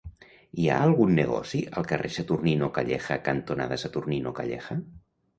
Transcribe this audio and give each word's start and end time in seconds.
Hi 0.61 0.63
ha 0.67 0.75
algun 0.85 1.11
negoci 1.17 1.59
al 1.81 1.85
carrer 1.91 2.09
Saturnino 2.15 2.69
Calleja 2.77 3.17
cantonada 3.27 3.77
Saturnino 3.83 4.33
Calleja? 4.41 4.79